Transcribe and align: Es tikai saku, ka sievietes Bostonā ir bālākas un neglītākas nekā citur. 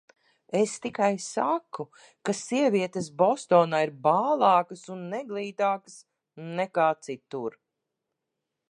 Es 0.59 0.71
tikai 0.85 1.09
saku, 1.25 1.85
ka 2.29 2.35
sievietes 2.39 3.11
Bostonā 3.21 3.83
ir 3.89 3.93
bālākas 4.09 4.83
un 4.97 5.05
neglītākas 5.13 6.03
nekā 6.51 6.93
citur. 7.11 7.63